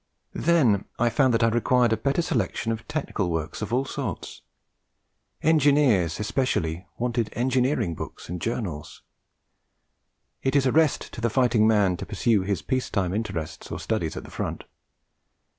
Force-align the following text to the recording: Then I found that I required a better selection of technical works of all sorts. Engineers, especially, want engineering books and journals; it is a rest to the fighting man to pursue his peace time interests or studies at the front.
Then 0.33 0.85
I 0.97 1.11
found 1.11 1.31
that 1.35 1.43
I 1.43 1.47
required 1.49 1.93
a 1.93 1.95
better 1.95 2.23
selection 2.23 2.71
of 2.71 2.87
technical 2.87 3.29
works 3.29 3.61
of 3.61 3.71
all 3.71 3.85
sorts. 3.85 4.41
Engineers, 5.43 6.19
especially, 6.19 6.87
want 6.97 7.19
engineering 7.37 7.93
books 7.93 8.27
and 8.27 8.41
journals; 8.41 9.03
it 10.41 10.55
is 10.55 10.65
a 10.65 10.71
rest 10.71 11.13
to 11.13 11.21
the 11.21 11.29
fighting 11.29 11.67
man 11.67 11.97
to 11.97 12.07
pursue 12.07 12.41
his 12.41 12.63
peace 12.63 12.89
time 12.89 13.13
interests 13.13 13.71
or 13.71 13.79
studies 13.79 14.17
at 14.17 14.23
the 14.23 14.31
front. 14.31 14.63